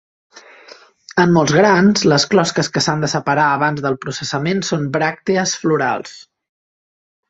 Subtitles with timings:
[1.23, 6.21] En molts grans, les "closques" que s'han de separar abans del processament són bràctees florals.